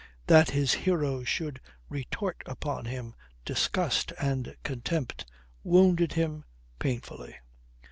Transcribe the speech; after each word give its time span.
That 0.25 0.49
his 0.49 0.73
hero 0.73 1.23
should 1.23 1.61
retort 1.87 2.41
upon 2.47 2.85
him 2.85 3.13
disgust 3.45 4.11
and 4.19 4.55
contempt 4.63 5.27
wounded 5.63 6.13
him 6.13 6.43
painfully. 6.79 7.35